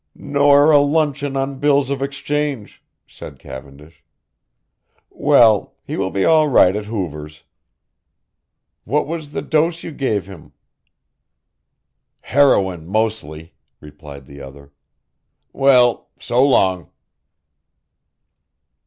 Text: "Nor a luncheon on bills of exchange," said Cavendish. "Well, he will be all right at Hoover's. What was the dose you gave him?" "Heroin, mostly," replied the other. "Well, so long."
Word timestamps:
"Nor 0.15 0.71
a 0.71 0.79
luncheon 0.79 1.37
on 1.37 1.59
bills 1.59 1.91
of 1.91 2.01
exchange," 2.01 2.83
said 3.05 3.37
Cavendish. 3.37 4.03
"Well, 5.11 5.75
he 5.85 5.95
will 5.95 6.09
be 6.09 6.25
all 6.25 6.47
right 6.47 6.75
at 6.75 6.85
Hoover's. 6.87 7.43
What 8.83 9.05
was 9.05 9.31
the 9.31 9.43
dose 9.43 9.83
you 9.83 9.91
gave 9.91 10.25
him?" 10.25 10.53
"Heroin, 12.21 12.87
mostly," 12.87 13.53
replied 13.79 14.25
the 14.25 14.41
other. 14.41 14.71
"Well, 15.53 16.09
so 16.17 16.43
long." 16.43 16.89